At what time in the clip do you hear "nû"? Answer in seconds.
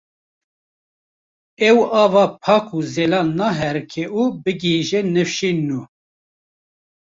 5.67-5.81